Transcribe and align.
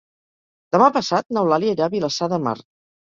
Demà 0.75 0.87
passat 0.95 1.37
n'Eulàlia 1.37 1.75
irà 1.77 1.85
a 1.89 1.93
Vilassar 1.97 2.31
de 2.33 2.41
Mar. 2.47 2.57